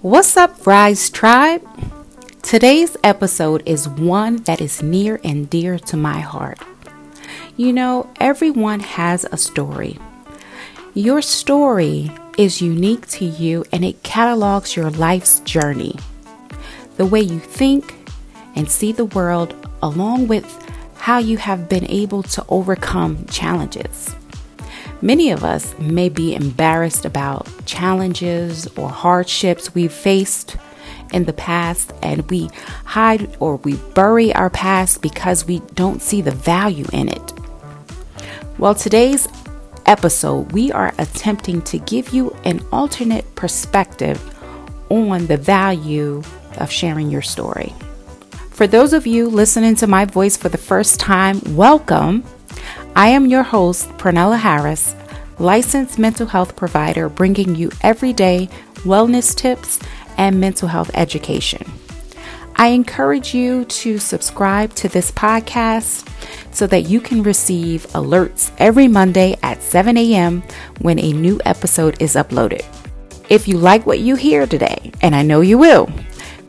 [0.00, 1.62] What's up, Rise Tribe?
[2.40, 6.60] Today's episode is one that is near and dear to my heart.
[7.56, 9.98] You know, everyone has a story.
[10.94, 15.96] Your story is unique to you and it catalogs your life's journey.
[16.96, 17.94] The way you think
[18.54, 20.46] and see the world, along with
[20.96, 24.14] how you have been able to overcome challenges.
[25.00, 30.56] Many of us may be embarrassed about challenges or hardships we've faced
[31.12, 32.50] in the past, and we
[32.84, 37.32] hide or we bury our past because we don't see the value in it.
[38.58, 39.28] Well, today's
[39.86, 44.20] episode, we are attempting to give you an alternate perspective
[44.90, 46.22] on the value
[46.56, 47.72] of sharing your story.
[48.50, 52.24] For those of you listening to my voice for the first time, welcome.
[52.98, 54.92] I am your host, Pernella Harris,
[55.38, 58.48] licensed mental health provider, bringing you everyday
[58.78, 59.78] wellness tips
[60.16, 61.64] and mental health education.
[62.56, 66.10] I encourage you to subscribe to this podcast
[66.52, 70.42] so that you can receive alerts every Monday at 7 a.m.
[70.80, 72.64] when a new episode is uploaded.
[73.28, 75.88] If you like what you hear today, and I know you will,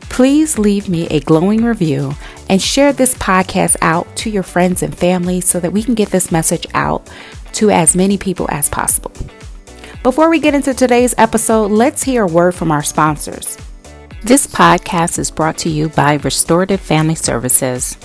[0.00, 2.12] please leave me a glowing review
[2.50, 6.10] and share this podcast out to your friends and family so that we can get
[6.10, 7.08] this message out
[7.52, 9.12] to as many people as possible.
[10.02, 13.56] Before we get into today's episode, let's hear a word from our sponsors.
[14.24, 17.96] This podcast is brought to you by Restorative Family Services.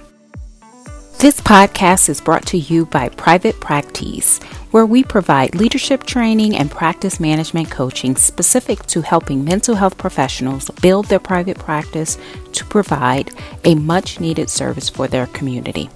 [1.17, 6.69] This podcast is brought to you by Private Practice, where we provide leadership training and
[6.69, 12.17] practice management coaching specific to helping mental health professionals build their private practice
[12.51, 13.31] to provide
[13.63, 15.89] a much needed service for their community.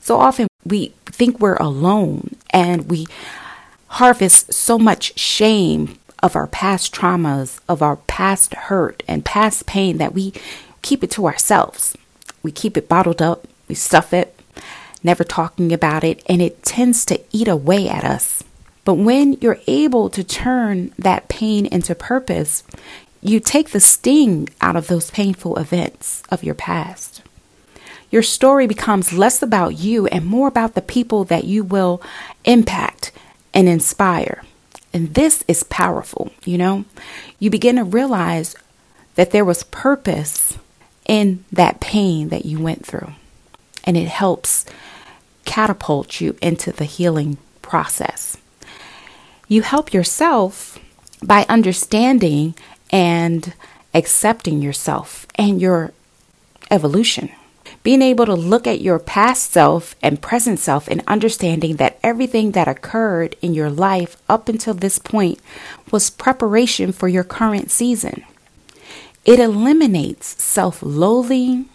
[0.00, 3.06] So often we think we're alone and we
[3.88, 9.98] harvest so much shame of our past traumas, of our past hurt and past pain
[9.98, 10.32] that we
[10.80, 11.94] keep it to ourselves.
[12.42, 14.34] We keep it bottled up, we stuff it,
[15.02, 18.42] never talking about it, and it tends to eat away at us.
[18.86, 22.62] But when you're able to turn that pain into purpose,
[23.20, 27.20] you take the sting out of those painful events of your past.
[28.10, 32.00] Your story becomes less about you and more about the people that you will
[32.46, 33.12] impact
[33.52, 34.42] and inspire.
[34.94, 36.84] And this is powerful, you know?
[37.40, 38.54] You begin to realize
[39.16, 40.56] that there was purpose
[41.06, 43.10] in that pain that you went through.
[43.82, 44.64] And it helps
[45.44, 48.36] catapult you into the healing process.
[49.48, 50.78] You help yourself
[51.22, 52.54] by understanding
[52.90, 53.52] and
[53.92, 55.92] accepting yourself and your
[56.70, 57.30] evolution
[57.84, 62.52] being able to look at your past self and present self and understanding that everything
[62.52, 65.38] that occurred in your life up until this point
[65.92, 68.24] was preparation for your current season.
[69.26, 71.66] It eliminates self loathing,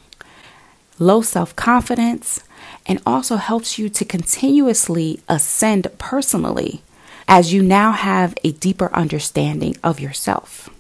[0.97, 2.41] low self confidence,
[2.87, 6.81] and also helps you to continuously ascend personally
[7.27, 10.71] as you now have a deeper understanding of yourself.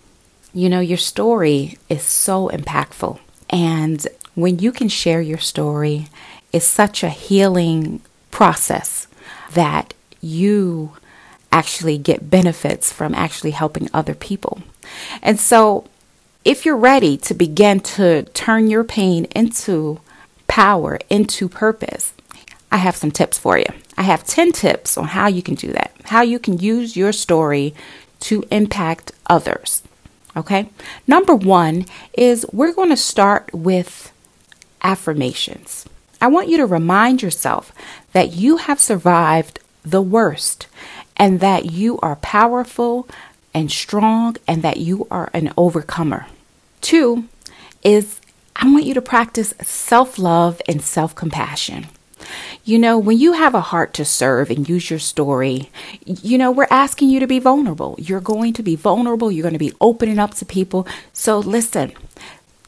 [0.55, 3.19] You know, your story is so impactful
[3.51, 6.07] And when you can share your story,
[6.51, 9.07] it's such a healing process
[9.53, 10.93] that you
[11.51, 14.61] actually get benefits from actually helping other people.
[15.21, 15.85] And so,
[16.45, 19.99] if you're ready to begin to turn your pain into
[20.47, 22.13] power, into purpose,
[22.71, 23.65] I have some tips for you.
[23.97, 27.11] I have 10 tips on how you can do that, how you can use your
[27.11, 27.73] story
[28.21, 29.83] to impact others.
[30.37, 30.69] Okay.
[31.07, 34.13] Number one is we're going to start with
[34.81, 35.85] affirmations.
[36.21, 37.71] I want you to remind yourself
[38.13, 40.67] that you have survived the worst
[41.15, 43.07] and that you are powerful
[43.53, 46.27] and strong and that you are an overcomer.
[46.81, 47.27] Two
[47.83, 48.19] is
[48.55, 51.87] I want you to practice self love and self compassion.
[52.65, 55.69] You know, when you have a heart to serve and use your story,
[56.05, 57.95] you know, we're asking you to be vulnerable.
[57.97, 59.31] You're going to be vulnerable.
[59.31, 60.85] You're going to be opening up to people.
[61.13, 61.93] So listen,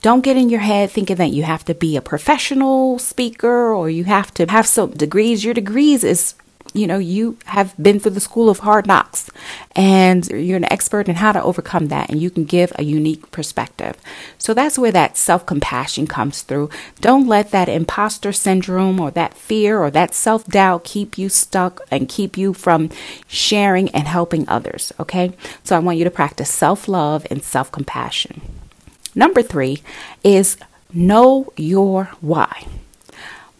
[0.01, 3.89] don't get in your head thinking that you have to be a professional speaker or
[3.89, 5.45] you have to have some degrees.
[5.45, 6.35] Your degrees is
[6.73, 9.29] you know, you have been through the school of hard knocks
[9.75, 13.29] and you're an expert in how to overcome that and you can give a unique
[13.31, 13.97] perspective.
[14.37, 16.69] So that's where that self compassion comes through.
[17.01, 21.81] Don't let that imposter syndrome or that fear or that self doubt keep you stuck
[21.91, 22.89] and keep you from
[23.27, 24.93] sharing and helping others.
[24.97, 25.33] Okay.
[25.65, 28.60] So I want you to practice self love and self compassion.
[29.15, 29.81] Number three
[30.23, 30.57] is
[30.93, 32.65] know your why.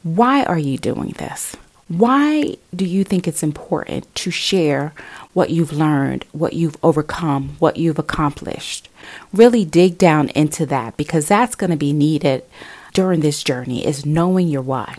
[0.03, 1.56] Why are you doing this?
[1.88, 4.94] Why do you think it's important to share
[5.33, 8.88] what you've learned, what you've overcome, what you've accomplished?
[9.33, 12.45] Really dig down into that because that's going to be needed
[12.94, 14.95] during this journey is knowing your why.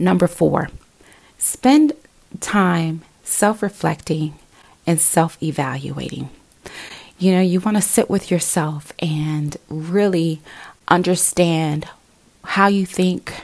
[0.00, 0.68] Number 4.
[1.38, 1.92] Spend
[2.40, 4.34] time self-reflecting
[4.86, 6.28] and self-evaluating.
[7.20, 10.40] You know, you want to sit with yourself and really
[10.88, 11.86] understand
[12.42, 13.34] how you think,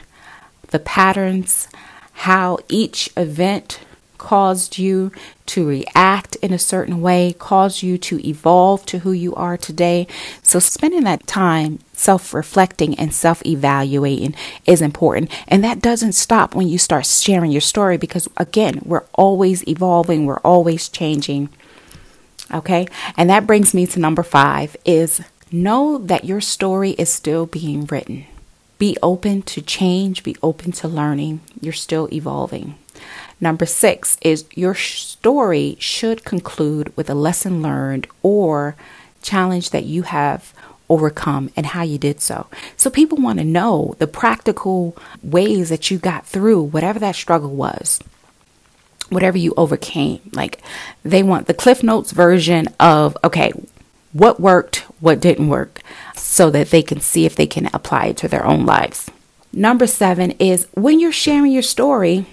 [0.69, 1.67] the patterns,
[2.11, 3.79] how each event
[4.17, 5.11] caused you
[5.45, 10.07] to react in a certain way, caused you to evolve to who you are today.
[10.41, 14.33] So, spending that time self reflecting and self evaluating
[14.65, 15.29] is important.
[15.47, 20.25] And that doesn't stop when you start sharing your story because, again, we're always evolving,
[20.25, 21.49] we're always changing.
[22.53, 22.87] Okay.
[23.15, 25.21] And that brings me to number five is
[25.51, 28.25] know that your story is still being written.
[28.77, 31.41] Be open to change, be open to learning.
[31.59, 32.75] You're still evolving.
[33.39, 38.75] Number six is your story should conclude with a lesson learned or
[39.21, 40.53] challenge that you have
[40.89, 42.47] overcome and how you did so.
[42.77, 47.53] So people want to know the practical ways that you got through whatever that struggle
[47.53, 47.99] was.
[49.09, 50.19] Whatever you overcame.
[50.33, 50.61] Like
[51.03, 53.51] they want the Cliff Notes version of, okay,
[54.13, 55.81] what worked, what didn't work,
[56.15, 59.09] so that they can see if they can apply it to their own lives.
[59.53, 62.25] Number seven is when you're sharing your story,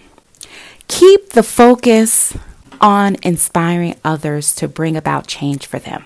[0.89, 2.37] keep the focus
[2.81, 6.05] on inspiring others to bring about change for them.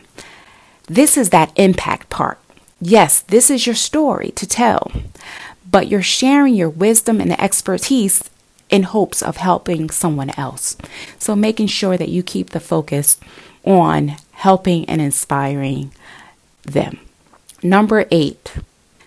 [0.86, 2.38] This is that impact part.
[2.80, 4.92] Yes, this is your story to tell,
[5.68, 8.30] but you're sharing your wisdom and expertise
[8.70, 10.76] in hopes of helping someone else.
[11.18, 13.18] So making sure that you keep the focus
[13.64, 15.92] on helping and inspiring
[16.62, 17.00] them.
[17.62, 18.54] Number eight,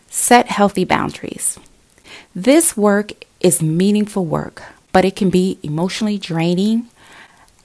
[0.09, 1.57] set healthy boundaries.
[2.35, 6.87] This work is meaningful work, but it can be emotionally draining,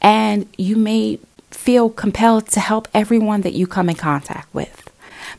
[0.01, 1.19] and you may
[1.51, 4.91] feel compelled to help everyone that you come in contact with.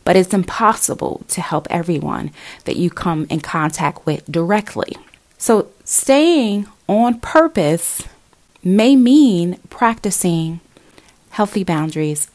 [0.04, 2.32] But it's impossible to help everyone
[2.66, 4.98] that you come in contact with directly.
[5.38, 8.04] So, staying on purpose
[8.62, 10.60] may mean practicing
[11.30, 12.30] healthy boundaries,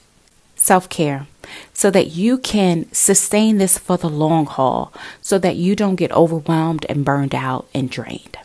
[0.57, 1.27] self care,
[1.75, 4.91] so that you can sustain this for the long haul,
[5.21, 8.39] so that you don't get overwhelmed and burned out and drained.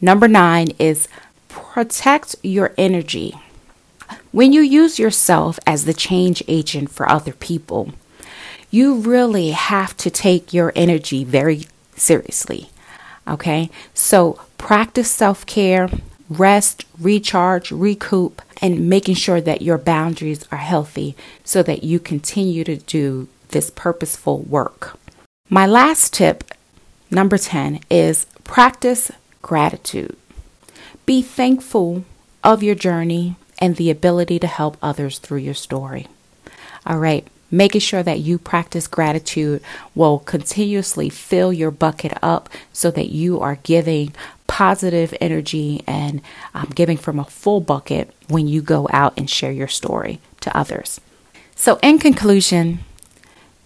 [0.00, 1.08] Number nine is
[1.48, 3.34] protect your energy.
[4.30, 7.90] When you use yourself as the change agent for other people,
[8.70, 11.66] you really have to take your energy very
[11.96, 12.70] seriously.
[13.26, 15.88] Okay, so practice self care,
[16.28, 22.64] rest, recharge, recoup, and making sure that your boundaries are healthy so that you continue
[22.64, 24.98] to do this purposeful work.
[25.48, 26.44] My last tip,
[27.10, 29.10] number 10, is practice
[29.42, 30.16] gratitude.
[31.06, 32.04] Be thankful
[32.42, 36.08] of your journey and the ability to help others through your story.
[36.86, 39.62] All right, making sure that you practice gratitude
[39.94, 44.12] will continuously fill your bucket up so that you are giving
[44.46, 46.20] positive energy and
[46.54, 50.56] um, giving from a full bucket when you go out and share your story to
[50.56, 51.00] others.
[51.56, 52.80] So, in conclusion,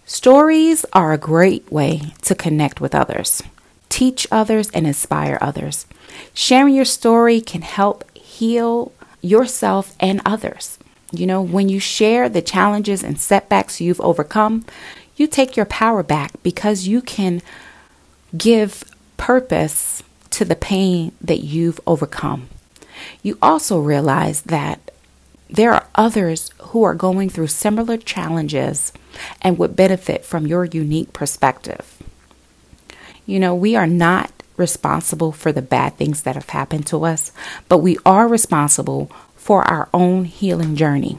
[0.09, 3.43] Stories are a great way to connect with others,
[3.89, 5.85] teach others, and inspire others.
[6.33, 10.79] Sharing your story can help heal yourself and others.
[11.11, 14.65] You know, when you share the challenges and setbacks you've overcome,
[15.15, 17.41] you take your power back because you can
[18.37, 18.83] give
[19.17, 22.47] purpose to the pain that you've overcome.
[23.23, 24.91] You also realize that
[25.49, 28.93] there are others who are going through similar challenges
[29.41, 32.01] and would benefit from your unique perspective.
[33.25, 37.31] You know, we are not responsible for the bad things that have happened to us,
[37.67, 39.11] but we are responsible
[39.49, 41.17] for our own healing journey.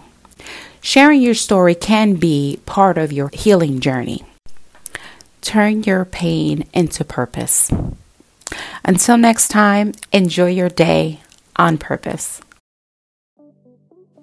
[0.81, 4.23] Sharing your story can be part of your healing journey.
[5.41, 7.73] Turn your pain into purpose.
[8.85, 11.19] Until next time, enjoy your day
[11.57, 12.41] on purpose.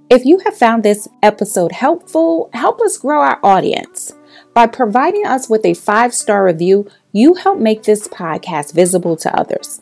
[0.09, 4.13] If you have found this episode helpful, help us grow our audience.
[4.53, 9.37] By providing us with a five star review, you help make this podcast visible to
[9.37, 9.81] others.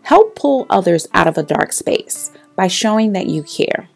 [0.00, 3.88] Help pull others out of a dark space by showing that you care,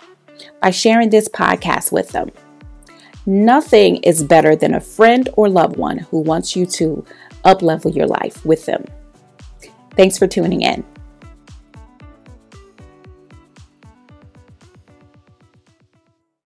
[0.62, 2.30] by sharing this podcast with them.
[3.26, 7.04] Nothing is better than a friend or loved one who wants you to
[7.44, 8.84] uplevel your life with them.
[9.96, 10.84] Thanks for tuning in.